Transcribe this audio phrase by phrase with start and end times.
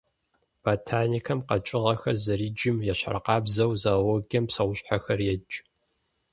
[0.63, 5.51] Ботаникэм къэкӏыгъэхэр зэриджым ещхьыркъабзэу, зоологием псэущхьэхэр едж.